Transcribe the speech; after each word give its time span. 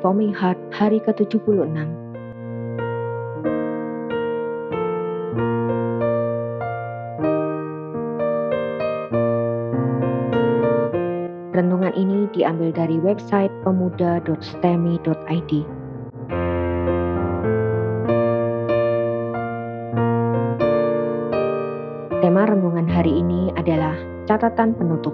Reforming 0.00 0.32
Heart 0.32 0.56
hari 0.72 0.96
ke-76. 1.04 1.76
Renungan 11.52 11.92
ini 12.00 12.32
diambil 12.32 12.72
dari 12.72 12.96
website 12.96 13.52
pemuda.stemi.id. 13.60 15.52
Tema 22.24 22.42
renungan 22.48 22.88
hari 22.88 23.20
ini 23.20 23.52
adalah 23.52 24.00
catatan 24.24 24.72
penutup. 24.72 25.12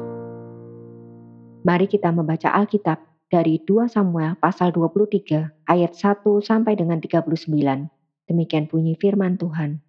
Mari 1.67 1.91
kita 1.91 2.15
membaca 2.15 2.55
Alkitab 2.55 3.16
dari 3.27 3.59
2 3.63 3.91
Samuel 3.91 4.39
pasal 4.39 4.71
23 4.71 5.67
ayat 5.67 5.93
1 5.93 6.23
sampai 6.43 6.79
dengan 6.79 7.03
39. 7.03 7.47
Demikian 8.27 8.65
bunyi 8.71 8.95
firman 8.99 9.39
Tuhan. 9.39 9.83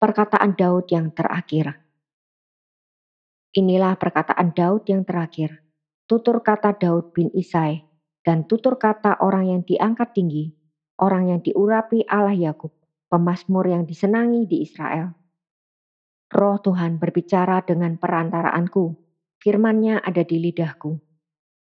Perkataan 0.00 0.52
Daud 0.58 0.90
yang 0.92 1.12
terakhir. 1.14 1.78
Inilah 3.52 3.96
perkataan 4.00 4.56
Daud 4.56 4.88
yang 4.88 5.04
terakhir. 5.04 5.60
Tutur 6.08 6.40
kata 6.40 6.76
Daud 6.76 7.12
bin 7.12 7.28
Isai 7.36 7.84
dan 8.24 8.48
tutur 8.48 8.76
kata 8.80 9.20
orang 9.20 9.52
yang 9.52 9.62
diangkat 9.64 10.12
tinggi, 10.16 10.52
orang 11.00 11.32
yang 11.32 11.40
diurapi 11.40 12.04
Allah 12.08 12.36
Yakub, 12.36 12.72
pemazmur 13.08 13.68
yang 13.68 13.84
disenangi 13.84 14.44
di 14.44 14.64
Israel 14.64 15.22
Roh 16.32 16.56
Tuhan 16.64 16.96
berbicara 16.96 17.60
dengan 17.60 18.00
perantaraanku, 18.00 18.96
firmannya 19.44 20.00
ada 20.00 20.24
di 20.24 20.40
lidahku. 20.40 21.11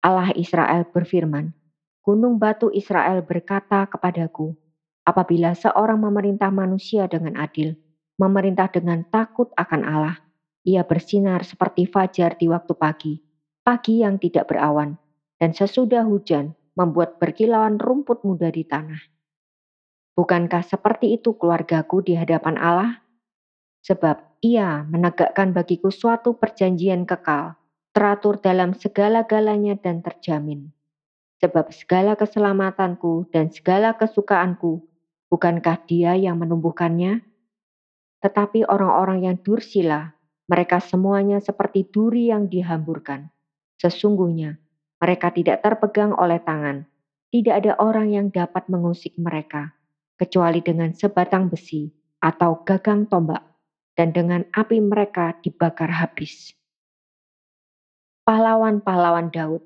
Allah 0.00 0.32
Israel 0.32 0.88
berfirman, 0.88 1.52
Gunung 2.00 2.40
batu 2.40 2.72
Israel 2.72 3.20
berkata 3.20 3.84
kepadaku, 3.84 4.56
apabila 5.04 5.52
seorang 5.52 6.00
memerintah 6.00 6.48
manusia 6.48 7.04
dengan 7.04 7.36
adil, 7.36 7.76
memerintah 8.16 8.72
dengan 8.72 9.04
takut 9.12 9.52
akan 9.60 9.84
Allah, 9.84 10.16
ia 10.64 10.80
bersinar 10.88 11.44
seperti 11.44 11.84
fajar 11.84 12.40
di 12.40 12.48
waktu 12.48 12.72
pagi, 12.72 13.14
pagi 13.60 14.00
yang 14.00 14.16
tidak 14.16 14.48
berawan, 14.48 14.96
dan 15.36 15.52
sesudah 15.52 16.08
hujan 16.08 16.56
membuat 16.72 17.20
berkilauan 17.20 17.76
rumput 17.76 18.24
muda 18.24 18.48
di 18.48 18.64
tanah. 18.64 19.04
Bukankah 20.16 20.64
seperti 20.64 21.20
itu 21.20 21.36
keluargaku 21.36 22.00
di 22.00 22.16
hadapan 22.16 22.56
Allah? 22.56 23.04
Sebab 23.84 24.40
ia 24.40 24.88
menegakkan 24.88 25.52
bagiku 25.52 25.92
suatu 25.92 26.36
perjanjian 26.36 27.04
kekal, 27.04 27.59
teratur 27.90 28.38
dalam 28.38 28.72
segala-galanya 28.76 29.74
dan 29.78 30.02
terjamin. 30.02 30.70
Sebab 31.40 31.72
segala 31.72 32.14
keselamatanku 32.14 33.32
dan 33.32 33.48
segala 33.50 33.96
kesukaanku, 33.96 34.84
bukankah 35.32 35.80
dia 35.88 36.14
yang 36.14 36.38
menumbuhkannya? 36.38 37.24
Tetapi 38.20 38.68
orang-orang 38.68 39.24
yang 39.24 39.36
dursila, 39.40 40.12
mereka 40.44 40.78
semuanya 40.78 41.40
seperti 41.40 41.88
duri 41.88 42.28
yang 42.28 42.46
dihamburkan. 42.52 43.32
Sesungguhnya, 43.80 44.60
mereka 45.00 45.32
tidak 45.32 45.64
terpegang 45.64 46.12
oleh 46.12 46.36
tangan. 46.44 46.84
Tidak 47.32 47.54
ada 47.54 47.72
orang 47.80 48.12
yang 48.12 48.26
dapat 48.28 48.68
mengusik 48.68 49.16
mereka, 49.16 49.72
kecuali 50.20 50.60
dengan 50.60 50.92
sebatang 50.92 51.48
besi 51.48 51.88
atau 52.20 52.60
gagang 52.66 53.08
tombak 53.08 53.40
dan 53.96 54.12
dengan 54.12 54.44
api 54.52 54.82
mereka 54.82 55.38
dibakar 55.40 55.88
habis. 55.88 56.52
Pahlawan-pahlawan 58.20 59.32
Daud, 59.32 59.64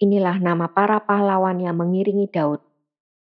inilah 0.00 0.40
nama 0.40 0.72
para 0.72 1.04
pahlawan 1.04 1.60
yang 1.60 1.76
mengiringi 1.76 2.24
Daud. 2.24 2.64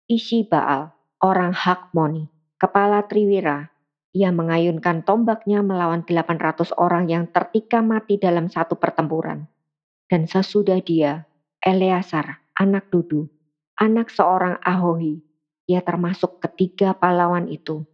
Isi 0.08 0.40
Baal, 0.40 0.88
orang 1.20 1.52
Hakmoni, 1.52 2.32
kepala 2.56 3.04
Triwira, 3.04 3.68
ia 4.16 4.32
mengayunkan 4.32 5.04
tombaknya 5.04 5.60
melawan 5.60 6.08
800 6.08 6.72
orang 6.80 7.12
yang 7.12 7.28
tertikam 7.28 7.92
mati 7.92 8.16
dalam 8.16 8.48
satu 8.48 8.80
pertempuran. 8.80 9.44
Dan 10.08 10.24
sesudah 10.24 10.80
dia, 10.80 11.28
Eleazar, 11.60 12.40
anak 12.56 12.88
Dudu, 12.88 13.28
anak 13.76 14.08
seorang 14.08 14.56
Ahohi, 14.64 15.20
ia 15.68 15.84
termasuk 15.84 16.40
ketiga 16.40 16.96
pahlawan 16.96 17.52
itu. 17.52 17.84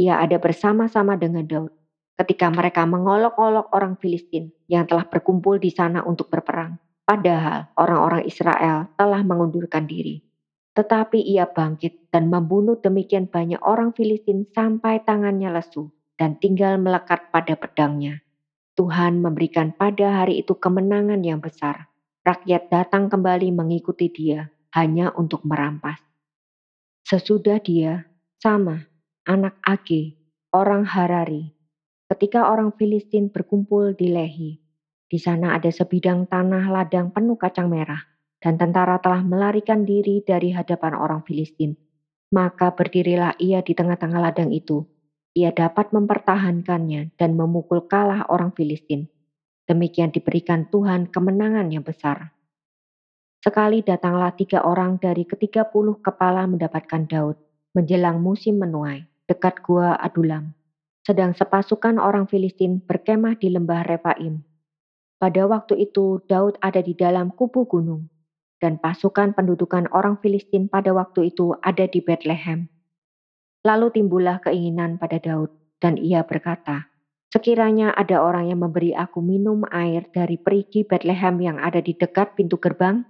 Ia 0.00 0.24
ada 0.24 0.40
bersama-sama 0.40 1.20
dengan 1.20 1.44
Daud 1.44 1.83
ketika 2.14 2.50
mereka 2.50 2.86
mengolok-olok 2.86 3.74
orang 3.74 3.98
Filistin 3.98 4.54
yang 4.70 4.86
telah 4.86 5.06
berkumpul 5.06 5.58
di 5.58 5.70
sana 5.74 6.02
untuk 6.06 6.30
berperang. 6.30 6.78
Padahal 7.04 7.68
orang-orang 7.76 8.24
Israel 8.24 8.88
telah 8.96 9.20
mengundurkan 9.20 9.84
diri. 9.84 10.24
Tetapi 10.74 11.22
ia 11.22 11.46
bangkit 11.46 12.10
dan 12.10 12.32
membunuh 12.32 12.80
demikian 12.80 13.30
banyak 13.30 13.60
orang 13.62 13.94
Filistin 13.94 14.48
sampai 14.50 15.04
tangannya 15.06 15.52
lesu 15.52 15.92
dan 16.18 16.40
tinggal 16.42 16.80
melekat 16.82 17.30
pada 17.30 17.54
pedangnya. 17.54 18.24
Tuhan 18.74 19.22
memberikan 19.22 19.70
pada 19.70 20.24
hari 20.24 20.42
itu 20.42 20.58
kemenangan 20.58 21.22
yang 21.22 21.38
besar. 21.38 21.86
Rakyat 22.26 22.72
datang 22.72 23.06
kembali 23.06 23.54
mengikuti 23.54 24.10
dia 24.10 24.50
hanya 24.74 25.14
untuk 25.14 25.46
merampas. 25.46 26.02
Sesudah 27.06 27.62
dia, 27.62 28.10
sama 28.42 28.82
anak 29.28 29.54
Age, 29.62 30.18
orang 30.50 30.82
Harari, 30.82 31.53
ketika 32.14 32.46
orang 32.46 32.70
Filistin 32.78 33.26
berkumpul 33.26 33.98
di 33.98 34.14
Lehi. 34.14 34.62
Di 35.10 35.18
sana 35.18 35.58
ada 35.58 35.66
sebidang 35.66 36.30
tanah 36.30 36.70
ladang 36.70 37.10
penuh 37.10 37.34
kacang 37.34 37.66
merah, 37.66 37.98
dan 38.38 38.54
tentara 38.54 39.02
telah 39.02 39.26
melarikan 39.26 39.82
diri 39.82 40.22
dari 40.22 40.54
hadapan 40.54 40.94
orang 40.94 41.26
Filistin. 41.26 41.74
Maka 42.30 42.70
berdirilah 42.70 43.34
ia 43.42 43.66
di 43.66 43.74
tengah-tengah 43.74 44.30
ladang 44.30 44.54
itu. 44.54 44.86
Ia 45.34 45.50
dapat 45.50 45.90
mempertahankannya 45.90 47.18
dan 47.18 47.34
memukul 47.34 47.90
kalah 47.90 48.30
orang 48.30 48.54
Filistin. 48.54 49.10
Demikian 49.66 50.14
diberikan 50.14 50.70
Tuhan 50.70 51.10
kemenangan 51.10 51.66
yang 51.74 51.82
besar. 51.82 52.30
Sekali 53.42 53.82
datanglah 53.82 54.30
tiga 54.38 54.62
orang 54.62 55.02
dari 55.02 55.26
ketiga 55.26 55.66
puluh 55.66 55.98
kepala 55.98 56.46
mendapatkan 56.46 57.10
Daud 57.10 57.36
menjelang 57.74 58.22
musim 58.22 58.62
menuai 58.62 59.02
dekat 59.26 59.66
gua 59.66 59.98
Adulam 59.98 60.54
sedang 61.04 61.36
sepasukan 61.36 62.00
orang 62.00 62.24
Filistin 62.24 62.80
berkemah 62.80 63.36
di 63.36 63.52
lembah 63.52 63.84
Refaim. 63.84 64.40
Pada 65.20 65.44
waktu 65.44 65.84
itu 65.84 66.24
Daud 66.26 66.56
ada 66.64 66.80
di 66.80 66.96
dalam 66.96 67.30
kubu 67.30 67.68
gunung, 67.68 68.08
dan 68.58 68.80
pasukan 68.80 69.36
pendudukan 69.36 69.86
orang 69.92 70.16
Filistin 70.18 70.66
pada 70.72 70.96
waktu 70.96 71.30
itu 71.30 71.52
ada 71.60 71.84
di 71.84 72.00
Bethlehem. 72.00 72.72
Lalu 73.64 74.00
timbullah 74.00 74.40
keinginan 74.40 74.96
pada 74.96 75.20
Daud, 75.20 75.52
dan 75.78 76.00
ia 76.00 76.24
berkata, 76.24 76.88
Sekiranya 77.28 77.92
ada 77.92 78.24
orang 78.24 78.48
yang 78.48 78.64
memberi 78.64 78.96
aku 78.96 79.20
minum 79.20 79.66
air 79.68 80.08
dari 80.08 80.40
perigi 80.40 80.86
Bethlehem 80.86 81.36
yang 81.42 81.58
ada 81.60 81.82
di 81.84 81.92
dekat 81.92 82.38
pintu 82.38 82.56
gerbang, 82.56 83.04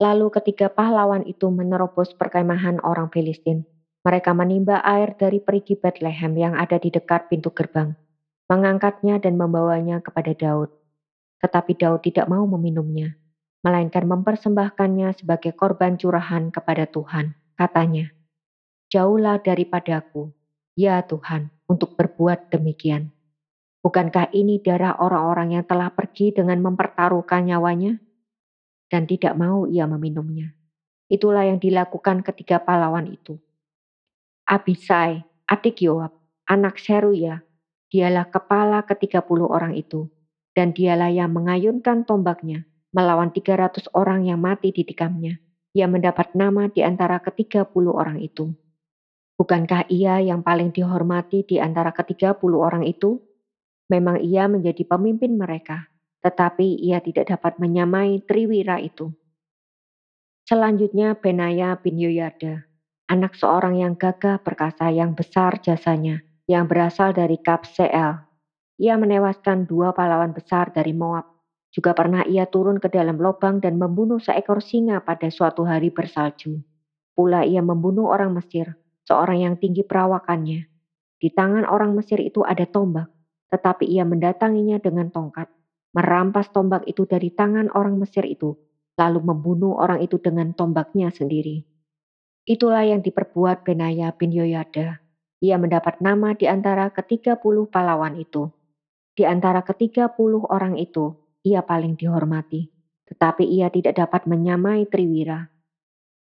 Lalu 0.00 0.32
ketika 0.32 0.72
pahlawan 0.72 1.28
itu 1.28 1.52
menerobos 1.52 2.16
perkemahan 2.16 2.80
orang 2.80 3.12
Filistin, 3.12 3.68
mereka 4.00 4.32
menimba 4.32 4.80
air 4.80 5.12
dari 5.12 5.44
perigi 5.44 5.76
Bethlehem 5.76 6.32
yang 6.32 6.54
ada 6.56 6.80
di 6.80 6.88
dekat 6.88 7.28
pintu 7.28 7.52
gerbang, 7.52 7.92
mengangkatnya 8.48 9.20
dan 9.20 9.36
membawanya 9.36 10.00
kepada 10.00 10.32
Daud. 10.32 10.72
Tetapi 11.44 11.76
Daud 11.76 12.00
tidak 12.00 12.24
mau 12.28 12.48
meminumnya, 12.48 13.20
melainkan 13.60 14.08
mempersembahkannya 14.08 15.20
sebagai 15.20 15.52
korban 15.52 16.00
curahan 16.00 16.48
kepada 16.48 16.88
Tuhan. 16.88 17.36
Katanya, 17.60 18.08
Jauhlah 18.88 19.36
daripadaku, 19.38 20.32
ya 20.72 21.04
Tuhan, 21.04 21.52
untuk 21.68 21.94
berbuat 21.94 22.48
demikian. 22.48 23.12
Bukankah 23.80 24.32
ini 24.32 24.60
darah 24.60 24.96
orang-orang 24.96 25.60
yang 25.60 25.64
telah 25.64 25.92
pergi 25.92 26.32
dengan 26.32 26.60
mempertaruhkan 26.60 27.48
nyawanya? 27.48 27.96
Dan 28.90 29.06
tidak 29.06 29.38
mau 29.38 29.64
ia 29.70 29.86
meminumnya. 29.86 30.52
Itulah 31.06 31.46
yang 31.46 31.62
dilakukan 31.62 32.26
ketiga 32.26 32.58
pahlawan 32.60 33.06
itu. 33.06 33.38
Abisai, 34.50 35.22
adik 35.46 35.78
Yoab, 35.86 36.10
anak 36.50 36.82
Seruya, 36.82 37.38
dialah 37.86 38.26
kepala 38.26 38.82
ketiga 38.82 39.22
puluh 39.22 39.46
orang 39.46 39.78
itu, 39.78 40.10
dan 40.58 40.74
dialah 40.74 41.06
yang 41.06 41.30
mengayunkan 41.30 42.02
tombaknya 42.02 42.66
melawan 42.90 43.30
tiga 43.30 43.54
ratus 43.54 43.86
orang 43.94 44.26
yang 44.26 44.42
mati 44.42 44.74
di 44.74 44.82
tikamnya. 44.82 45.38
Ia 45.70 45.86
mendapat 45.86 46.34
nama 46.34 46.66
di 46.66 46.82
antara 46.82 47.22
ketiga 47.22 47.62
puluh 47.62 47.94
orang 47.94 48.18
itu. 48.18 48.50
Bukankah 49.38 49.86
ia 49.86 50.18
yang 50.18 50.42
paling 50.42 50.74
dihormati 50.74 51.46
di 51.46 51.62
antara 51.62 51.94
ketiga 51.94 52.34
puluh 52.34 52.58
orang 52.66 52.82
itu? 52.82 53.22
Memang 53.86 54.18
ia 54.18 54.50
menjadi 54.50 54.82
pemimpin 54.82 55.38
mereka, 55.38 55.86
tetapi 56.26 56.74
ia 56.74 56.98
tidak 56.98 57.30
dapat 57.30 57.62
menyamai 57.62 58.26
Triwira 58.26 58.82
itu. 58.82 59.14
Selanjutnya 60.42 61.14
Benaya 61.14 61.78
bin 61.78 62.02
Yoyada, 62.02 62.66
anak 63.10 63.34
seorang 63.34 63.74
yang 63.82 63.98
gagah 63.98 64.38
perkasa 64.38 64.86
yang 64.94 65.18
besar 65.18 65.58
jasanya, 65.58 66.22
yang 66.46 66.70
berasal 66.70 67.10
dari 67.10 67.42
Kapseel. 67.42 68.22
Ia 68.78 68.94
menewaskan 68.96 69.66
dua 69.66 69.90
pahlawan 69.90 70.30
besar 70.30 70.70
dari 70.70 70.94
Moab, 70.94 71.26
Juga 71.70 71.94
pernah 71.94 72.26
ia 72.26 72.50
turun 72.50 72.82
ke 72.82 72.90
dalam 72.90 73.14
lubang 73.22 73.62
dan 73.62 73.78
membunuh 73.78 74.18
seekor 74.18 74.58
singa 74.58 75.06
pada 75.06 75.30
suatu 75.30 75.62
hari 75.62 75.94
bersalju. 75.94 76.58
Pula 77.14 77.46
ia 77.46 77.62
membunuh 77.62 78.10
orang 78.10 78.34
Mesir, 78.34 78.74
seorang 79.06 79.46
yang 79.46 79.54
tinggi 79.54 79.86
perawakannya. 79.86 80.66
Di 81.22 81.30
tangan 81.30 81.62
orang 81.70 81.94
Mesir 81.94 82.18
itu 82.18 82.42
ada 82.42 82.66
tombak, 82.66 83.06
tetapi 83.54 83.86
ia 83.86 84.02
mendatanginya 84.02 84.82
dengan 84.82 85.14
tongkat, 85.14 85.46
merampas 85.94 86.50
tombak 86.50 86.82
itu 86.90 87.06
dari 87.06 87.30
tangan 87.30 87.70
orang 87.70 88.02
Mesir 88.02 88.26
itu, 88.26 88.58
lalu 88.98 89.22
membunuh 89.22 89.78
orang 89.78 90.02
itu 90.02 90.18
dengan 90.18 90.50
tombaknya 90.50 91.14
sendiri. 91.14 91.69
Itulah 92.48 92.88
yang 92.88 93.04
diperbuat 93.04 93.68
Benaya 93.68 94.12
bin 94.16 94.32
Yoyada. 94.32 95.04
Ia 95.40 95.56
mendapat 95.56 96.04
nama 96.04 96.36
di 96.36 96.48
antara 96.48 96.92
ketiga 96.92 97.36
puluh 97.36 97.68
pahlawan 97.68 98.16
itu. 98.16 98.52
Di 99.16 99.24
antara 99.28 99.64
ketiga 99.64 100.08
puluh 100.12 100.44
orang 100.48 100.76
itu, 100.80 101.16
ia 101.44 101.60
paling 101.64 101.96
dihormati. 101.96 102.68
Tetapi 103.10 103.42
ia 103.42 103.68
tidak 103.68 103.98
dapat 103.98 104.24
menyamai 104.30 104.86
Triwira. 104.86 105.50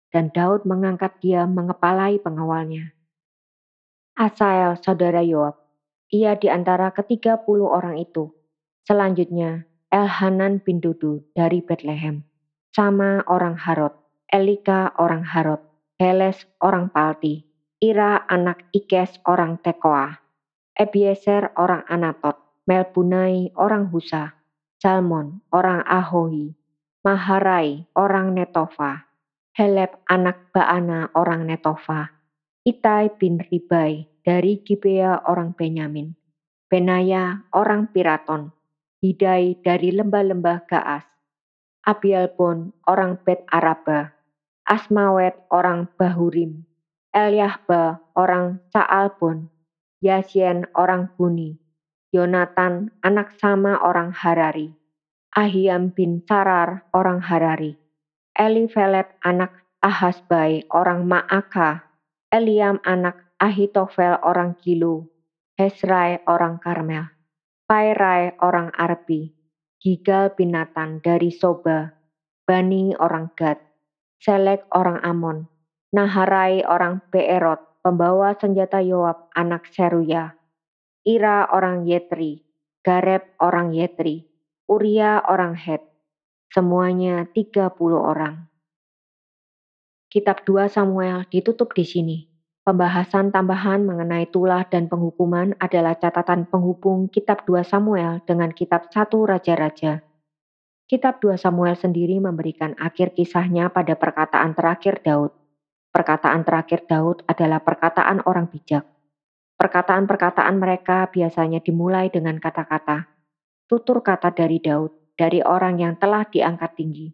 Dan 0.09 0.33
Daud 0.33 0.65
mengangkat 0.65 1.21
dia 1.21 1.45
mengepalai 1.45 2.17
pengawalnya. 2.17 2.97
Asael, 4.17 4.75
saudara 4.81 5.21
Yoab. 5.21 5.55
Ia 6.09 6.33
di 6.33 6.49
antara 6.49 6.89
ketiga 6.89 7.37
puluh 7.37 7.69
orang 7.69 8.01
itu. 8.01 8.33
Selanjutnya, 8.89 9.69
Elhanan 9.93 10.65
bin 10.65 10.81
Dudu 10.81 11.29
dari 11.37 11.61
Bethlehem. 11.61 12.25
Sama 12.73 13.21
orang 13.29 13.53
Harod. 13.53 13.93
Elika 14.33 14.97
orang 14.97 15.21
Harod. 15.21 15.61
Heles 15.99 16.47
orang 16.63 16.95
Palti. 16.95 17.43
Ira 17.83 18.23
anak 18.31 18.71
Ikes 18.71 19.19
orang 19.27 19.59
Tekoa. 19.59 20.15
Ebiezer 20.71 21.51
orang 21.59 21.83
Anatot. 21.91 22.39
Melbunai 22.63 23.51
orang 23.59 23.91
Husa. 23.91 24.31
Salmon 24.79 25.43
orang 25.51 25.83
Ahohi. 25.83 26.55
Maharai 27.03 27.83
orang 27.99 28.31
Netofa. 28.31 29.11
Heleb 29.51 29.99
anak 30.07 30.55
Baana 30.55 31.11
orang 31.19 31.43
Netofa. 31.43 32.15
Itai 32.63 33.11
bin 33.19 33.43
Ribai 33.43 34.07
dari 34.23 34.63
Gibea 34.63 35.27
orang 35.27 35.51
Benyamin. 35.51 36.15
Benaya 36.71 37.43
orang 37.51 37.91
Piraton. 37.91 38.55
Hidai 39.03 39.59
dari 39.59 39.91
lembah-lembah 39.91 40.63
Gaas. 40.63 41.03
Abialbon 41.83 42.71
orang 42.87 43.19
Bet 43.19 43.43
Araba. 43.51 44.18
Asmawet 44.69 45.33
orang 45.49 45.89
Bahurim. 45.97 46.69
Elyahba 47.09 48.05
orang 48.13 48.61
Saalbon. 48.69 49.49
Yasien 50.05 50.69
orang 50.77 51.09
Buni. 51.17 51.57
Yonatan 52.13 52.93
anak 53.01 53.33
sama 53.41 53.81
orang 53.81 54.13
Harari. 54.13 54.77
Ahiam 55.33 55.89
bin 55.89 56.21
Sarar 56.29 56.85
orang 56.93 57.17
Harari. 57.25 57.81
Elifelet 58.37 59.09
anak 59.25 59.57
Ahasbai 59.81 60.69
orang 60.69 61.09
Ma'aka. 61.09 61.89
Eliam 62.29 62.77
anak 62.85 63.17
Ahitofel 63.41 64.21
orang 64.21 64.53
Gilu. 64.61 65.09
Hesrai 65.57 66.21
orang 66.29 66.61
Karmel. 66.61 67.09
Pairai 67.69 68.33
orang 68.41 68.73
Arbi, 68.73 69.29
Gigal 69.77 70.33
binatan 70.33 71.05
dari 71.05 71.29
Soba, 71.29 71.93
Bani 72.41 72.97
orang 72.97 73.29
Gad, 73.37 73.61
Selek 74.19 74.67
orang 74.75 74.99
Amon, 74.99 75.47
Naharai 75.95 76.59
orang 76.67 76.99
Beerot, 77.07 77.79
pembawa 77.79 78.35
senjata 78.35 78.83
Yoab 78.83 79.31
anak 79.31 79.71
Seruya, 79.71 80.35
Ira 81.07 81.47
orang 81.47 81.87
Yetri, 81.87 82.43
Gareb 82.83 83.31
orang 83.39 83.71
Yetri, 83.71 84.27
Uria 84.67 85.23
orang 85.23 85.55
Het, 85.55 85.79
semuanya 86.51 87.31
30 87.31 87.71
orang. 87.95 88.51
Kitab 90.11 90.43
2 90.43 90.67
Samuel 90.67 91.23
ditutup 91.31 91.71
di 91.71 91.87
sini. 91.87 92.17
Pembahasan 92.67 93.31
tambahan 93.31 93.87
mengenai 93.87 94.27
tulah 94.27 94.67
dan 94.67 94.91
penghukuman 94.91 95.55
adalah 95.63 95.95
catatan 95.95 96.43
penghubung 96.43 97.07
kitab 97.07 97.47
2 97.47 97.63
Samuel 97.63 98.19
dengan 98.27 98.51
kitab 98.51 98.91
1 98.91 99.15
Raja-Raja. 99.15 100.08
Kitab 100.89 101.21
2 101.21 101.37
Samuel 101.37 101.77
sendiri 101.77 102.17
memberikan 102.17 102.73
akhir 102.81 103.13
kisahnya 103.13 103.69
pada 103.69 103.93
perkataan 103.93 104.57
terakhir 104.57 105.05
Daud. 105.05 105.29
Perkataan 105.93 106.41
terakhir 106.41 106.89
Daud 106.89 107.21
adalah 107.29 107.61
perkataan 107.61 108.25
orang 108.25 108.49
bijak. 108.49 108.89
Perkataan-perkataan 109.53 110.57
mereka 110.57 111.05
biasanya 111.13 111.61
dimulai 111.61 112.09
dengan 112.09 112.41
kata-kata, 112.41 113.05
tutur 113.69 114.01
kata 114.01 114.33
dari 114.33 114.57
Daud, 114.57 115.13
dari 115.13 115.45
orang 115.45 115.77
yang 115.77 115.93
telah 116.01 116.25
diangkat 116.25 116.73
tinggi. 116.73 117.13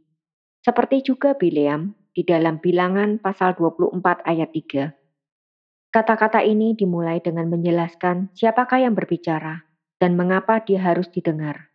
Seperti 0.63 1.03
juga 1.03 1.35
Bileam 1.35 1.91
di 2.15 2.23
dalam 2.23 2.63
bilangan 2.63 3.19
pasal 3.19 3.59
24 3.59 4.23
ayat 4.23 4.55
3 4.55 5.91
Kata-kata 5.91 6.47
ini 6.47 6.79
dimulai 6.79 7.19
dengan 7.19 7.51
menjelaskan 7.51 8.31
siapakah 8.31 8.87
yang 8.87 8.95
berbicara 8.95 9.67
dan 9.99 10.15
mengapa 10.15 10.63
dia 10.63 10.79
harus 10.79 11.11
didengar. 11.11 11.74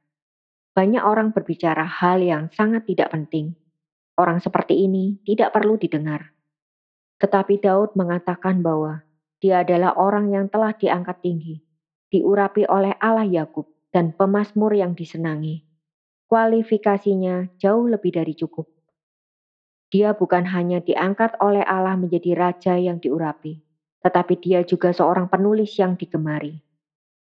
Banyak 0.70 1.02
orang 1.02 1.34
berbicara 1.34 1.82
hal 1.82 2.22
yang 2.22 2.46
sangat 2.54 2.86
tidak 2.86 3.10
penting. 3.10 3.58
Orang 4.14 4.38
seperti 4.38 4.86
ini 4.86 5.18
tidak 5.26 5.50
perlu 5.50 5.74
didengar. 5.74 6.30
Tetapi 7.18 7.58
Daud 7.58 7.98
mengatakan 7.98 8.62
bahwa 8.62 9.02
dia 9.42 9.64
adalah 9.66 9.96
orang 9.96 10.30
yang 10.30 10.46
telah 10.46 10.76
diangkat 10.76 11.24
tinggi, 11.24 11.64
diurapi 12.12 12.68
oleh 12.70 12.94
Allah 13.02 13.26
Yakub 13.26 13.66
dan 13.90 14.14
pemazmur 14.14 14.70
yang 14.76 14.94
disenangi. 14.94 15.66
Kualifikasinya 16.30 17.58
jauh 17.58 17.90
lebih 17.90 18.14
dari 18.14 18.38
cukup. 18.38 18.70
Dia 19.90 20.14
bukan 20.14 20.46
hanya 20.46 20.78
diangkat 20.78 21.34
oleh 21.42 21.66
Allah 21.66 21.98
menjadi 21.98 22.38
raja 22.38 22.78
yang 22.78 23.02
diurapi, 23.02 23.58
tetapi 24.06 24.38
dia 24.38 24.62
juga 24.62 24.94
seorang 24.94 25.26
penulis 25.26 25.74
yang 25.74 25.98
digemari. 25.98 26.62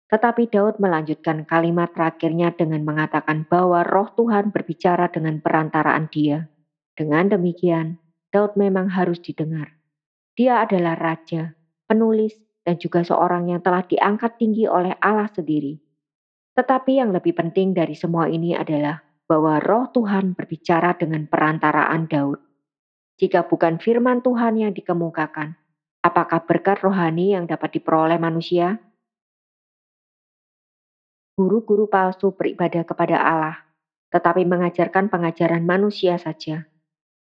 Tetapi 0.06 0.46
Daud 0.50 0.78
melanjutkan 0.78 1.42
kalimat 1.42 1.90
terakhirnya 1.90 2.54
dengan 2.54 2.86
mengatakan 2.86 3.42
bahwa 3.46 3.82
roh 3.82 4.06
Tuhan 4.14 4.54
berbicara 4.54 5.10
dengan 5.10 5.42
perantaraan 5.42 6.06
dia. 6.08 6.46
Dengan 6.94 7.26
demikian, 7.26 7.98
Daud 8.30 8.54
memang 8.54 8.86
harus 8.94 9.18
didengar. 9.18 9.74
Dia 10.38 10.62
adalah 10.62 10.94
raja, 10.94 11.58
penulis, 11.90 12.38
dan 12.62 12.78
juga 12.78 13.02
seorang 13.02 13.50
yang 13.50 13.60
telah 13.62 13.82
diangkat 13.82 14.38
tinggi 14.38 14.70
oleh 14.70 14.94
Allah 15.02 15.30
sendiri. 15.30 15.78
Tetapi 16.54 17.02
yang 17.02 17.10
lebih 17.10 17.34
penting 17.34 17.74
dari 17.74 17.98
semua 17.98 18.30
ini 18.30 18.54
adalah 18.54 19.02
bahwa 19.26 19.58
roh 19.58 19.90
Tuhan 19.90 20.38
berbicara 20.38 20.94
dengan 20.94 21.26
perantaraan 21.26 22.06
Daud. 22.06 22.38
Jika 23.18 23.50
bukan 23.50 23.82
firman 23.82 24.22
Tuhan 24.22 24.54
yang 24.60 24.72
dikemukakan, 24.72 25.58
Apakah 26.06 26.46
berkat 26.46 26.86
rohani 26.86 27.34
yang 27.34 27.50
dapat 27.50 27.82
diperoleh 27.82 28.14
manusia? 28.22 28.78
Guru-guru 31.36 31.84
palsu 31.84 32.32
beribadah 32.32 32.88
kepada 32.88 33.20
Allah, 33.20 33.56
tetapi 34.08 34.48
mengajarkan 34.48 35.12
pengajaran 35.12 35.60
manusia 35.68 36.16
saja. 36.16 36.64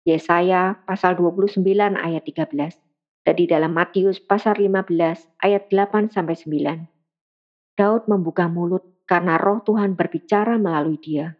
Yesaya 0.05 0.77
pasal 0.85 1.17
29 1.17 1.65
ayat 1.97 2.21
13 2.21 2.77
dan 3.25 3.35
di 3.39 3.45
dalam 3.49 3.73
Matius 3.73 4.21
pasal 4.21 4.61
15 4.61 4.93
ayat 5.41 5.63
8 5.71 6.13
sampai 6.13 6.35
9. 6.37 7.73
Daud 7.73 8.05
membuka 8.05 8.45
mulut 8.45 8.85
karena 9.09 9.41
roh 9.41 9.65
Tuhan 9.65 9.97
berbicara 9.97 10.61
melalui 10.61 11.01
dia. 11.01 11.33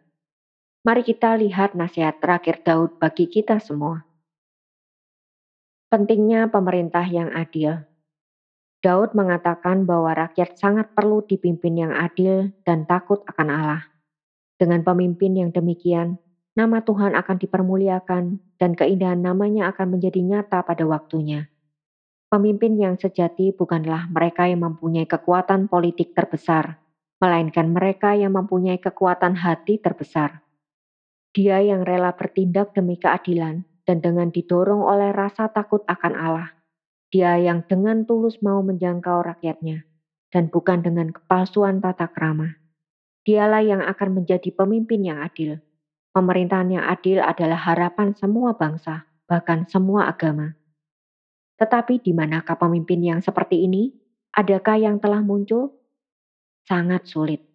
Mari 0.82 1.06
kita 1.06 1.38
lihat 1.38 1.78
nasihat 1.78 2.18
terakhir 2.18 2.60
Daud 2.66 2.98
bagi 2.98 3.30
kita 3.30 3.62
semua. 3.62 4.02
Pentingnya 5.94 6.50
pemerintah 6.50 7.06
yang 7.06 7.30
adil. 7.30 7.86
Daud 8.84 9.16
mengatakan 9.16 9.88
bahwa 9.88 10.12
rakyat 10.12 10.60
sangat 10.60 10.92
perlu 10.92 11.24
dipimpin 11.24 11.88
yang 11.88 11.92
adil 11.96 12.52
dan 12.68 12.84
takut 12.84 13.24
akan 13.24 13.48
Allah. 13.48 13.82
Dengan 14.60 14.84
pemimpin 14.84 15.32
yang 15.40 15.56
demikian, 15.56 16.20
nama 16.52 16.84
Tuhan 16.84 17.16
akan 17.16 17.36
dipermuliakan 17.40 18.24
dan 18.60 18.70
keindahan 18.76 19.24
namanya 19.24 19.72
akan 19.72 19.96
menjadi 19.96 20.20
nyata 20.20 20.60
pada 20.68 20.84
waktunya. 20.84 21.48
Pemimpin 22.28 22.76
yang 22.76 23.00
sejati 23.00 23.56
bukanlah 23.56 24.04
mereka 24.12 24.44
yang 24.52 24.60
mempunyai 24.60 25.08
kekuatan 25.08 25.64
politik 25.72 26.12
terbesar, 26.12 26.76
melainkan 27.24 27.72
mereka 27.72 28.12
yang 28.12 28.36
mempunyai 28.36 28.76
kekuatan 28.76 29.32
hati 29.40 29.80
terbesar. 29.80 30.44
Dia 31.32 31.64
yang 31.64 31.88
rela 31.88 32.12
bertindak 32.12 32.76
demi 32.76 33.00
keadilan 33.00 33.64
dan 33.88 34.04
dengan 34.04 34.28
didorong 34.28 34.84
oleh 34.84 35.08
rasa 35.08 35.48
takut 35.48 35.80
akan 35.88 36.12
Allah. 36.12 36.63
Dia 37.14 37.38
yang 37.38 37.62
dengan 37.70 38.02
tulus 38.02 38.42
mau 38.42 38.58
menjangkau 38.66 39.22
rakyatnya 39.22 39.86
dan 40.34 40.50
bukan 40.50 40.82
dengan 40.82 41.14
kepalsuan 41.14 41.78
tata 41.78 42.10
krama. 42.10 42.58
Dialah 43.22 43.62
yang 43.62 43.86
akan 43.86 44.18
menjadi 44.18 44.50
pemimpin 44.50 45.06
yang 45.06 45.22
adil. 45.22 45.62
Pemerintahan 46.10 46.74
yang 46.74 46.82
adil 46.82 47.22
adalah 47.22 47.70
harapan 47.70 48.18
semua 48.18 48.58
bangsa, 48.58 49.06
bahkan 49.30 49.62
semua 49.70 50.10
agama. 50.10 50.58
Tetapi 51.54 52.02
di 52.02 52.10
manakah 52.10 52.58
pemimpin 52.58 52.98
yang 52.98 53.22
seperti 53.22 53.62
ini? 53.62 53.94
Adakah 54.34 54.74
yang 54.82 54.98
telah 54.98 55.22
muncul? 55.22 55.70
Sangat 56.66 57.06
sulit. 57.06 57.46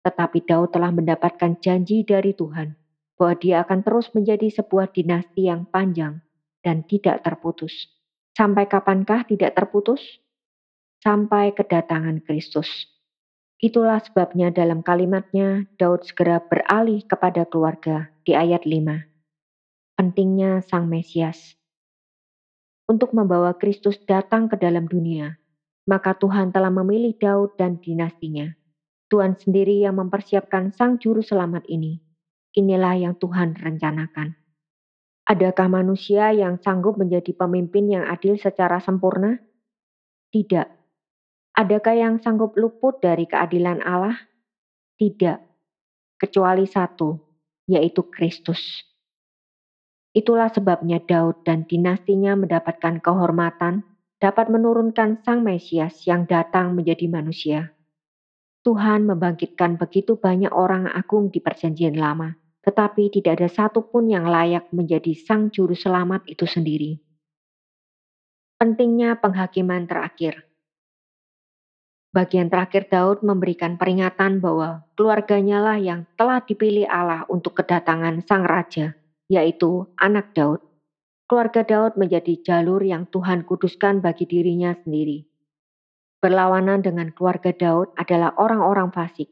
Tetapi 0.00 0.48
Daud 0.48 0.72
telah 0.72 0.88
mendapatkan 0.88 1.60
janji 1.60 2.08
dari 2.08 2.32
Tuhan 2.32 2.72
bahwa 3.20 3.36
dia 3.36 3.60
akan 3.68 3.84
terus 3.84 4.08
menjadi 4.16 4.48
sebuah 4.48 4.96
dinasti 4.96 5.52
yang 5.52 5.68
panjang 5.68 6.24
dan 6.64 6.88
tidak 6.88 7.20
terputus. 7.20 7.93
Sampai 8.34 8.66
kapankah 8.66 9.24
tidak 9.30 9.54
terputus? 9.54 10.02
Sampai 10.98 11.54
kedatangan 11.54 12.18
Kristus. 12.26 12.66
Itulah 13.62 14.02
sebabnya 14.02 14.50
dalam 14.50 14.82
kalimatnya 14.82 15.70
Daud 15.78 16.02
segera 16.02 16.42
beralih 16.42 17.06
kepada 17.06 17.46
keluarga 17.46 18.10
di 18.26 18.34
ayat 18.34 18.66
5. 18.66 19.96
Pentingnya 19.96 20.60
Sang 20.66 20.90
Mesias. 20.90 21.54
Untuk 22.90 23.14
membawa 23.14 23.54
Kristus 23.56 23.96
datang 24.04 24.50
ke 24.50 24.58
dalam 24.58 24.90
dunia, 24.90 25.38
maka 25.86 26.12
Tuhan 26.18 26.50
telah 26.50 26.74
memilih 26.74 27.14
Daud 27.16 27.56
dan 27.56 27.80
dinastinya. 27.80 28.50
Tuhan 29.08 29.38
sendiri 29.38 29.86
yang 29.86 29.96
mempersiapkan 29.96 30.74
Sang 30.74 30.98
Juru 30.98 31.22
Selamat 31.22 31.62
ini 31.70 32.04
Inilah 32.54 32.94
yang 32.94 33.14
Tuhan 33.18 33.58
rencanakan. 33.58 34.38
Adakah 35.24 35.72
manusia 35.72 36.36
yang 36.36 36.60
sanggup 36.60 37.00
menjadi 37.00 37.32
pemimpin 37.32 37.88
yang 37.88 38.04
adil 38.04 38.36
secara 38.36 38.76
sempurna? 38.76 39.40
Tidak. 40.28 40.68
Adakah 41.56 41.96
yang 41.96 42.14
sanggup 42.20 42.52
luput 42.60 43.00
dari 43.00 43.24
keadilan 43.24 43.80
Allah? 43.80 44.20
Tidak. 45.00 45.40
Kecuali 46.20 46.68
satu, 46.68 47.16
yaitu 47.64 48.04
Kristus. 48.12 48.84
Itulah 50.12 50.52
sebabnya 50.52 51.00
Daud 51.00 51.40
dan 51.48 51.64
dinastinya 51.64 52.36
mendapatkan 52.36 53.00
kehormatan 53.00 53.80
dapat 54.20 54.52
menurunkan 54.52 55.24
Sang 55.24 55.40
Mesias 55.40 56.04
yang 56.04 56.28
datang 56.28 56.76
menjadi 56.76 57.08
manusia. 57.08 57.72
Tuhan 58.60 59.08
membangkitkan 59.08 59.80
begitu 59.80 60.20
banyak 60.20 60.52
orang 60.52 60.84
agung 60.92 61.32
di 61.32 61.40
Perjanjian 61.40 61.96
Lama 61.96 62.43
tetapi 62.64 63.12
tidak 63.12 63.38
ada 63.38 63.48
satupun 63.52 64.08
yang 64.08 64.24
layak 64.24 64.66
menjadi 64.72 65.12
sang 65.12 65.52
juru 65.52 65.76
selamat 65.76 66.24
itu 66.24 66.48
sendiri. 66.48 66.96
Pentingnya 68.56 69.20
penghakiman 69.20 69.84
terakhir. 69.84 70.48
Bagian 72.14 72.48
terakhir 72.48 72.88
Daud 72.88 73.20
memberikan 73.26 73.76
peringatan 73.76 74.40
bahwa 74.40 74.86
keluarganya 74.96 75.60
lah 75.60 75.76
yang 75.76 76.08
telah 76.16 76.40
dipilih 76.40 76.88
Allah 76.88 77.26
untuk 77.28 77.58
kedatangan 77.60 78.24
sang 78.24 78.46
raja, 78.46 78.96
yaitu 79.28 79.84
anak 79.98 80.32
Daud. 80.32 80.62
Keluarga 81.26 81.66
Daud 81.66 81.98
menjadi 81.98 82.38
jalur 82.40 82.80
yang 82.80 83.10
Tuhan 83.10 83.42
kuduskan 83.44 83.98
bagi 83.98 84.24
dirinya 84.24 84.72
sendiri. 84.86 85.26
Berlawanan 86.22 86.80
dengan 86.80 87.10
keluarga 87.12 87.50
Daud 87.52 87.92
adalah 87.98 88.32
orang-orang 88.38 88.94
fasik 88.94 89.28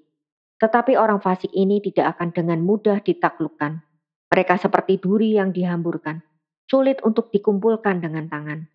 tetapi 0.63 0.95
orang 0.95 1.19
fasik 1.19 1.51
ini 1.51 1.83
tidak 1.83 2.15
akan 2.15 2.31
dengan 2.31 2.63
mudah 2.63 3.03
ditaklukkan. 3.03 3.83
Mereka 4.31 4.63
seperti 4.63 5.03
duri 5.03 5.35
yang 5.35 5.51
dihamburkan, 5.51 6.23
sulit 6.71 7.03
untuk 7.03 7.35
dikumpulkan 7.35 7.99
dengan 7.99 8.31
tangan. 8.31 8.71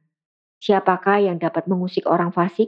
Siapakah 0.60 1.32
yang 1.32 1.40
dapat 1.40 1.64
mengusik 1.72 2.04
orang 2.04 2.36
fasik? 2.36 2.68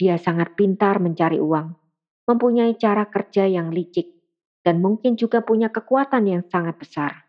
Dia 0.00 0.16
sangat 0.16 0.56
pintar 0.56 0.96
mencari 0.96 1.36
uang, 1.36 1.76
mempunyai 2.24 2.72
cara 2.80 3.04
kerja 3.12 3.44
yang 3.44 3.68
licik, 3.68 4.16
dan 4.64 4.80
mungkin 4.80 5.20
juga 5.20 5.44
punya 5.44 5.68
kekuatan 5.68 6.24
yang 6.24 6.42
sangat 6.48 6.80
besar. 6.80 7.28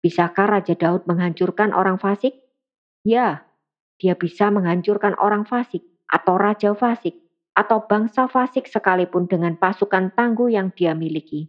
Bisakah 0.00 0.48
Raja 0.48 0.72
Daud 0.72 1.04
menghancurkan 1.04 1.76
orang 1.76 2.00
fasik? 2.00 2.32
Ya, 3.04 3.44
dia 4.00 4.16
bisa 4.16 4.48
menghancurkan 4.48 5.12
orang 5.20 5.44
fasik 5.44 5.84
atau 6.08 6.40
raja 6.40 6.72
fasik 6.72 7.23
atau 7.54 7.86
bangsa 7.86 8.26
fasik 8.26 8.66
sekalipun 8.66 9.30
dengan 9.30 9.54
pasukan 9.54 10.10
tangguh 10.18 10.50
yang 10.50 10.74
dia 10.74 10.92
miliki. 10.92 11.48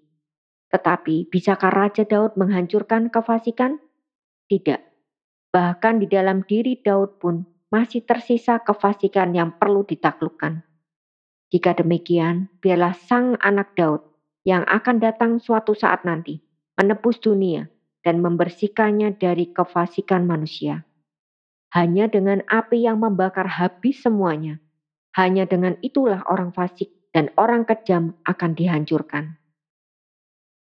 Tetapi 0.69 1.29
bisakah 1.33 1.74
Raja 1.74 2.05
Daud 2.05 2.38
menghancurkan 2.38 3.09
kefasikan? 3.09 3.81
Tidak. 4.45 4.81
Bahkan 5.50 6.03
di 6.03 6.07
dalam 6.09 6.45
diri 6.45 6.77
Daud 6.77 7.17
pun 7.17 7.41
masih 7.74 8.05
tersisa 8.05 8.62
kefasikan 8.62 9.33
yang 9.33 9.57
perlu 9.57 9.81
ditaklukkan. 9.81 10.62
Jika 11.50 11.71
demikian, 11.77 12.51
biarlah 12.62 12.93
sang 12.93 13.38
anak 13.41 13.74
Daud 13.74 14.03
yang 14.45 14.67
akan 14.69 15.01
datang 15.01 15.41
suatu 15.41 15.74
saat 15.74 16.05
nanti 16.05 16.41
menebus 16.77 17.17
dunia 17.24 17.71
dan 18.05 18.21
membersihkannya 18.21 19.17
dari 19.17 19.50
kefasikan 19.50 20.27
manusia. 20.29 20.85
Hanya 21.74 22.07
dengan 22.12 22.45
api 22.45 22.85
yang 22.85 23.01
membakar 23.01 23.47
habis 23.47 24.03
semuanya, 24.03 24.62
hanya 25.15 25.48
dengan 25.48 25.79
itulah 25.79 26.22
orang 26.27 26.51
fasik 26.51 26.91
dan 27.15 27.31
orang 27.39 27.63
kejam 27.63 28.19
akan 28.27 28.51
dihancurkan. 28.51 29.39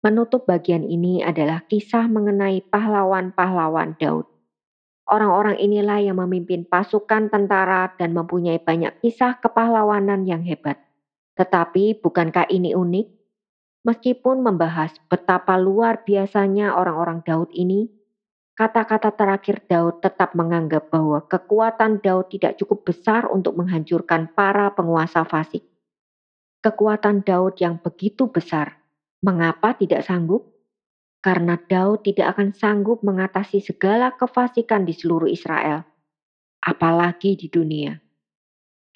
Menutup 0.05 0.45
bagian 0.45 0.85
ini 0.85 1.25
adalah 1.25 1.65
kisah 1.65 2.05
mengenai 2.05 2.61
pahlawan-pahlawan 2.69 3.97
Daud. 3.97 4.29
Orang-orang 5.09 5.57
inilah 5.57 6.05
yang 6.05 6.21
memimpin 6.21 6.69
pasukan 6.69 7.33
tentara 7.33 7.89
dan 7.97 8.13
mempunyai 8.13 8.61
banyak 8.61 8.93
kisah 9.01 9.41
kepahlawanan 9.41 10.29
yang 10.29 10.45
hebat. 10.45 10.77
Tetapi 11.33 11.97
bukankah 12.05 12.45
ini 12.53 12.77
unik? 12.77 13.07
Meskipun 13.87 14.45
membahas 14.45 14.93
betapa 15.09 15.57
luar 15.57 16.05
biasanya 16.05 16.77
orang-orang 16.77 17.25
Daud 17.25 17.49
ini, 17.55 17.89
Kata-kata 18.57 19.13
terakhir 19.13 19.69
Daud 19.69 20.01
tetap 20.01 20.33
menganggap 20.33 20.89
bahwa 20.89 21.21
kekuatan 21.29 22.01
Daud 22.01 22.33
tidak 22.33 22.57
cukup 22.57 22.89
besar 22.89 23.29
untuk 23.29 23.53
menghancurkan 23.53 24.33
para 24.33 24.73
penguasa 24.73 25.21
fasik. 25.29 25.61
Kekuatan 26.65 27.21
Daud 27.21 27.61
yang 27.61 27.77
begitu 27.77 28.25
besar, 28.33 28.81
mengapa 29.21 29.77
tidak 29.77 30.01
sanggup? 30.01 30.57
Karena 31.21 31.53
Daud 31.53 32.01
tidak 32.01 32.33
akan 32.33 32.49
sanggup 32.57 33.05
mengatasi 33.05 33.61
segala 33.61 34.17
kefasikan 34.17 34.89
di 34.89 34.97
seluruh 34.97 35.29
Israel, 35.29 35.85
apalagi 36.57 37.37
di 37.37 37.53
dunia. 37.53 37.93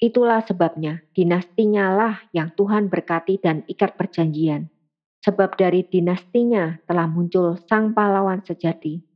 Itulah 0.02 0.42
sebabnya 0.42 1.06
dinastinya 1.14 1.94
lah 1.94 2.18
yang 2.34 2.50
Tuhan 2.58 2.90
berkati 2.90 3.38
dan 3.38 3.62
ikat 3.70 3.94
perjanjian. 3.94 4.66
Sebab 5.22 5.54
dari 5.54 5.86
dinastinya 5.86 6.82
telah 6.82 7.06
muncul 7.06 7.54
sang 7.70 7.94
pahlawan 7.94 8.42
sejati 8.42 9.11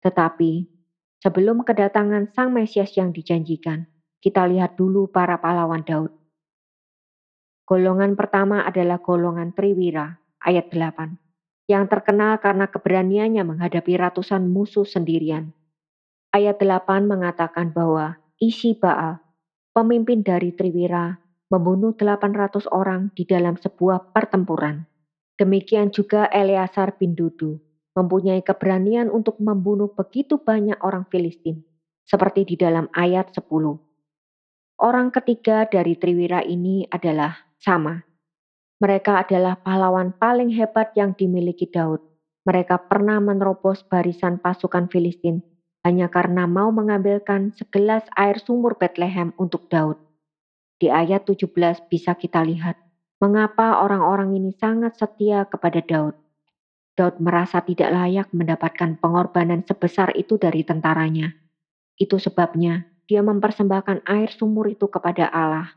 tetapi 0.00 0.68
sebelum 1.20 1.64
kedatangan 1.64 2.32
Sang 2.32 2.50
Mesias 2.52 2.96
yang 2.96 3.12
dijanjikan, 3.12 3.84
kita 4.20 4.44
lihat 4.48 4.76
dulu 4.76 5.08
para 5.08 5.40
pahlawan 5.40 5.84
Daud. 5.84 6.12
Golongan 7.64 8.18
pertama 8.18 8.66
adalah 8.66 8.98
golongan 8.98 9.54
Triwira, 9.54 10.18
ayat 10.42 10.74
8, 10.74 11.70
yang 11.70 11.86
terkenal 11.86 12.42
karena 12.42 12.66
keberaniannya 12.66 13.46
menghadapi 13.46 13.94
ratusan 13.94 14.50
musuh 14.50 14.82
sendirian. 14.82 15.54
Ayat 16.34 16.58
8 16.58 17.06
mengatakan 17.06 17.70
bahwa 17.70 18.18
Isi 18.42 18.74
Baal, 18.74 19.22
pemimpin 19.70 20.26
dari 20.26 20.50
Triwira, 20.50 21.14
membunuh 21.46 21.94
800 21.94 22.66
orang 22.74 23.14
di 23.14 23.22
dalam 23.22 23.54
sebuah 23.54 24.10
pertempuran. 24.10 24.86
Demikian 25.38 25.94
juga 25.94 26.26
Eleazar 26.30 26.98
bin 26.98 27.14
Dudu, 27.14 27.58
mempunyai 27.94 28.40
keberanian 28.44 29.10
untuk 29.10 29.38
membunuh 29.42 29.90
begitu 29.92 30.38
banyak 30.38 30.78
orang 30.82 31.06
Filistin, 31.10 31.66
seperti 32.06 32.46
di 32.46 32.56
dalam 32.58 32.86
ayat 32.94 33.34
10. 33.34 33.46
Orang 34.80 35.12
ketiga 35.12 35.68
dari 35.68 35.98
Triwira 35.98 36.40
ini 36.40 36.88
adalah 36.88 37.36
sama. 37.60 38.00
Mereka 38.80 39.28
adalah 39.28 39.60
pahlawan 39.60 40.16
paling 40.16 40.48
hebat 40.56 40.96
yang 40.96 41.12
dimiliki 41.12 41.68
Daud. 41.68 42.00
Mereka 42.48 42.88
pernah 42.88 43.20
menerobos 43.20 43.84
barisan 43.84 44.40
pasukan 44.40 44.88
Filistin 44.88 45.44
hanya 45.84 46.08
karena 46.08 46.48
mau 46.48 46.72
mengambilkan 46.72 47.52
segelas 47.52 48.04
air 48.16 48.40
sumur 48.40 48.80
Bethlehem 48.80 49.36
untuk 49.36 49.68
Daud. 49.68 50.00
Di 50.80 50.88
ayat 50.88 51.28
17 51.28 51.52
bisa 51.92 52.16
kita 52.16 52.40
lihat 52.40 52.80
mengapa 53.20 53.84
orang-orang 53.84 54.32
ini 54.32 54.56
sangat 54.56 54.96
setia 54.96 55.44
kepada 55.44 55.84
Daud. 55.84 56.16
Daud 57.00 57.16
merasa 57.16 57.64
tidak 57.64 57.96
layak 57.96 58.28
mendapatkan 58.36 59.00
pengorbanan 59.00 59.64
sebesar 59.64 60.12
itu 60.20 60.36
dari 60.36 60.68
tentaranya. 60.68 61.32
Itu 61.96 62.20
sebabnya 62.20 62.92
dia 63.08 63.24
mempersembahkan 63.24 64.04
air 64.04 64.28
sumur 64.28 64.68
itu 64.68 64.84
kepada 64.84 65.32
Allah, 65.32 65.72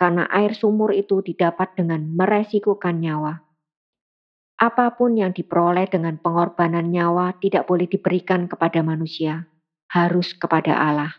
karena 0.00 0.24
air 0.32 0.56
sumur 0.56 0.96
itu 0.96 1.20
didapat 1.20 1.76
dengan 1.76 2.00
meresikukan 2.16 2.96
nyawa. 2.96 3.44
Apa 4.56 4.96
pun 4.96 5.12
yang 5.20 5.36
diperoleh 5.36 5.92
dengan 5.92 6.16
pengorbanan 6.16 6.88
nyawa 6.88 7.36
tidak 7.36 7.68
boleh 7.68 7.84
diberikan 7.84 8.48
kepada 8.48 8.80
manusia, 8.80 9.44
harus 9.92 10.32
kepada 10.32 10.72
Allah. 10.72 11.12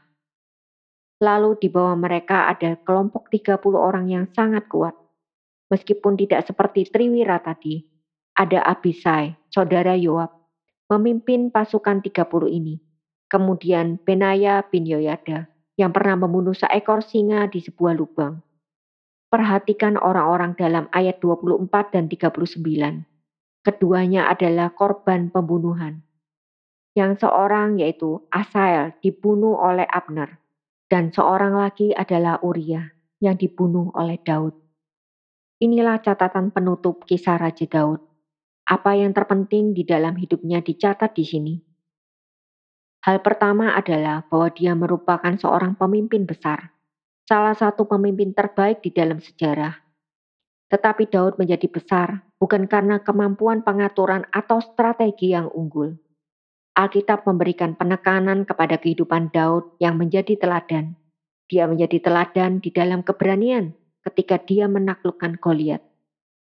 Lalu 1.22 1.62
di 1.62 1.70
bawah 1.70 1.94
mereka 1.94 2.50
ada 2.50 2.74
kelompok 2.82 3.30
30 3.30 3.62
orang 3.78 4.10
yang 4.10 4.26
sangat 4.34 4.66
kuat. 4.66 4.98
Meskipun 5.70 6.18
tidak 6.18 6.42
seperti 6.50 6.90
Triwira 6.90 7.38
tadi, 7.38 7.93
ada 8.34 8.66
Abisai, 8.66 9.38
saudara 9.54 9.94
Yoab, 9.94 10.34
memimpin 10.90 11.54
pasukan 11.54 12.02
30 12.02 12.50
ini. 12.50 12.82
Kemudian 13.30 13.98
Benaya 14.06 14.62
bin 14.70 14.86
Yoyada 14.86 15.50
yang 15.74 15.90
pernah 15.90 16.22
membunuh 16.26 16.54
seekor 16.54 17.02
singa 17.02 17.50
di 17.50 17.66
sebuah 17.66 17.98
lubang. 17.98 18.46
Perhatikan 19.34 19.98
orang-orang 19.98 20.54
dalam 20.54 20.86
ayat 20.94 21.18
24 21.18 21.66
dan 21.90 22.06
39. 22.06 22.46
Keduanya 23.66 24.30
adalah 24.30 24.70
korban 24.70 25.34
pembunuhan. 25.34 26.06
Yang 26.94 27.26
seorang 27.26 27.82
yaitu 27.82 28.22
Asael 28.30 28.94
dibunuh 29.02 29.58
oleh 29.58 29.90
Abner 29.90 30.38
dan 30.94 31.10
seorang 31.10 31.58
lagi 31.58 31.90
adalah 31.90 32.38
Uria 32.46 32.94
yang 33.18 33.34
dibunuh 33.34 33.90
oleh 33.98 34.22
Daud. 34.22 34.54
Inilah 35.58 35.98
catatan 36.06 36.54
penutup 36.54 37.02
kisah 37.10 37.42
Raja 37.42 37.66
Daud. 37.66 38.13
Apa 38.64 38.96
yang 38.96 39.12
terpenting 39.12 39.76
di 39.76 39.84
dalam 39.84 40.16
hidupnya 40.16 40.64
dicatat 40.64 41.12
di 41.12 41.26
sini. 41.28 41.56
Hal 43.04 43.20
pertama 43.20 43.76
adalah 43.76 44.24
bahwa 44.32 44.48
dia 44.56 44.72
merupakan 44.72 45.36
seorang 45.36 45.76
pemimpin 45.76 46.24
besar 46.24 46.74
salah 47.24 47.56
satu 47.56 47.88
pemimpin 47.88 48.36
terbaik 48.36 48.84
di 48.84 48.92
dalam 48.92 49.20
sejarah. 49.20 49.80
Tetapi 50.68 51.08
Daud 51.08 51.38
menjadi 51.40 51.68
besar 51.70 52.24
bukan 52.42 52.68
karena 52.68 53.00
kemampuan 53.00 53.64
pengaturan 53.64 54.28
atau 54.34 54.60
strategi 54.60 55.32
yang 55.32 55.48
unggul. 55.54 55.96
Alkitab 56.74 57.30
memberikan 57.30 57.78
penekanan 57.78 58.50
kepada 58.50 58.82
kehidupan 58.82 59.30
Daud 59.30 59.78
yang 59.78 60.02
menjadi 60.02 60.34
teladan. 60.42 60.98
Dia 61.46 61.70
menjadi 61.70 62.02
teladan 62.02 62.58
di 62.58 62.74
dalam 62.74 63.06
keberanian 63.06 63.78
ketika 64.02 64.42
dia 64.42 64.66
menaklukkan 64.66 65.38
Goliat. 65.38 65.86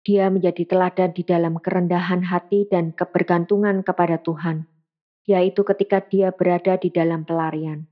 Dia 0.08 0.32
menjadi 0.32 0.64
teladan 0.64 1.12
di 1.12 1.28
dalam 1.28 1.60
kerendahan 1.60 2.24
hati 2.24 2.64
dan 2.72 2.96
kebergantungan 2.96 3.84
kepada 3.84 4.16
Tuhan, 4.24 4.64
yaitu 5.28 5.68
ketika 5.68 6.00
dia 6.00 6.32
berada 6.32 6.80
di 6.80 6.88
dalam 6.88 7.28
pelarian. 7.28 7.92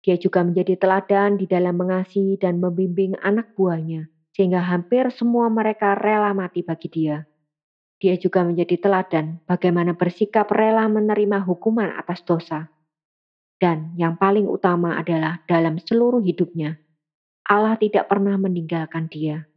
Dia 0.00 0.16
juga 0.16 0.48
menjadi 0.48 0.80
teladan 0.80 1.36
di 1.36 1.44
dalam 1.44 1.76
mengasihi 1.76 2.40
dan 2.40 2.56
membimbing 2.56 3.20
anak 3.20 3.52
buahnya, 3.52 4.08
sehingga 4.32 4.64
hampir 4.64 5.12
semua 5.12 5.52
mereka 5.52 5.92
rela 5.92 6.32
mati 6.32 6.64
bagi 6.64 6.88
dia. 6.88 7.28
Dia 8.00 8.16
juga 8.16 8.48
menjadi 8.48 8.80
teladan 8.80 9.44
bagaimana 9.44 9.92
bersikap 9.92 10.48
rela 10.48 10.88
menerima 10.88 11.44
hukuman 11.44 11.92
atas 12.00 12.24
dosa. 12.24 12.72
Dan 13.60 13.92
yang 14.00 14.16
paling 14.16 14.48
utama 14.48 14.96
adalah 14.96 15.44
dalam 15.44 15.76
seluruh 15.76 16.24
hidupnya, 16.24 16.80
Allah 17.44 17.76
tidak 17.76 18.08
pernah 18.08 18.40
meninggalkan 18.40 19.12
dia. 19.12 19.51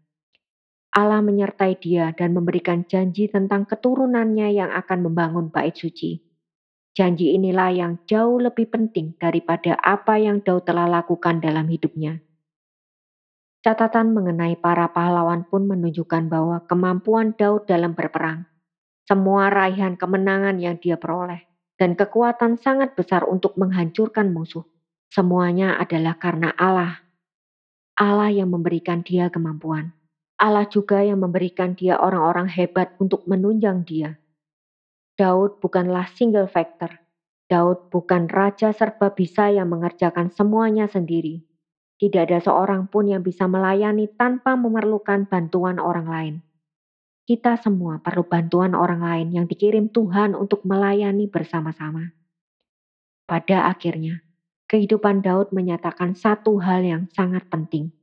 Allah 0.96 1.20
menyertai 1.20 1.76
dia 1.76 2.16
dan 2.16 2.32
memberikan 2.32 2.88
janji 2.88 3.28
tentang 3.28 3.68
keturunannya 3.68 4.56
yang 4.56 4.72
akan 4.72 5.12
membangun 5.12 5.52
bait 5.52 5.76
suci. 5.76 6.24
Janji 6.96 7.36
inilah 7.36 7.76
yang 7.76 8.00
jauh 8.08 8.40
lebih 8.40 8.72
penting 8.72 9.20
daripada 9.20 9.76
apa 9.84 10.16
yang 10.16 10.40
Daud 10.40 10.64
telah 10.64 10.88
lakukan 10.88 11.44
dalam 11.44 11.68
hidupnya. 11.68 12.24
Catatan 13.60 14.16
mengenai 14.16 14.56
para 14.56 14.88
pahlawan 14.88 15.44
pun 15.44 15.68
menunjukkan 15.68 16.32
bahwa 16.32 16.64
kemampuan 16.64 17.36
Daud 17.36 17.68
dalam 17.68 17.92
berperang, 17.92 18.48
semua 19.04 19.52
raihan 19.52 20.00
kemenangan 20.00 20.56
yang 20.64 20.80
dia 20.80 20.96
peroleh, 20.96 21.44
dan 21.76 22.00
kekuatan 22.00 22.56
sangat 22.56 22.96
besar 22.96 23.28
untuk 23.28 23.60
menghancurkan 23.60 24.32
musuh, 24.32 24.64
semuanya 25.12 25.76
adalah 25.76 26.16
karena 26.16 26.56
Allah. 26.56 27.04
Allah 28.00 28.32
yang 28.32 28.48
memberikan 28.56 29.04
dia 29.04 29.28
kemampuan. 29.28 29.92
Allah 30.36 30.68
juga 30.68 31.00
yang 31.00 31.24
memberikan 31.24 31.80
dia 31.80 31.96
orang-orang 31.96 32.52
hebat 32.52 32.92
untuk 33.00 33.24
menunjang 33.24 33.88
dia. 33.88 34.20
Daud 35.16 35.64
bukanlah 35.64 36.12
single 36.12 36.52
factor. 36.52 36.92
Daud 37.48 37.88
bukan 37.88 38.28
raja 38.28 38.76
serba 38.76 39.16
bisa 39.16 39.48
yang 39.48 39.72
mengerjakan 39.72 40.28
semuanya 40.34 40.92
sendiri. 40.92 41.48
Tidak 41.96 42.28
ada 42.28 42.44
seorang 42.44 42.92
pun 42.92 43.08
yang 43.08 43.24
bisa 43.24 43.48
melayani 43.48 44.12
tanpa 44.12 44.60
memerlukan 44.60 45.24
bantuan 45.32 45.80
orang 45.80 46.08
lain. 46.12 46.36
Kita 47.24 47.56
semua 47.56 48.04
perlu 48.04 48.28
bantuan 48.28 48.76
orang 48.76 49.00
lain 49.00 49.28
yang 49.32 49.46
dikirim 49.48 49.88
Tuhan 49.88 50.36
untuk 50.36 50.68
melayani 50.68 51.32
bersama-sama. 51.32 52.12
Pada 53.24 53.72
akhirnya, 53.72 54.22
kehidupan 54.68 55.24
Daud 55.24 55.56
menyatakan 55.56 56.14
satu 56.14 56.60
hal 56.60 56.84
yang 56.84 57.04
sangat 57.16 57.48
penting, 57.48 57.96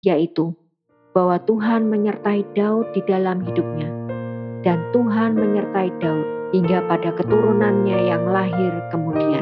yaitu 0.00 0.56
bahwa 1.12 1.36
Tuhan 1.44 1.92
menyertai 1.92 2.44
Daud 2.56 2.88
di 2.96 3.04
dalam 3.04 3.44
hidupnya, 3.44 3.88
dan 4.64 4.80
Tuhan 4.96 5.36
menyertai 5.36 5.92
Daud 6.00 6.26
hingga 6.56 6.84
pada 6.88 7.12
keturunannya 7.16 7.98
yang 8.08 8.24
lahir 8.28 8.72
kemudian. 8.92 9.41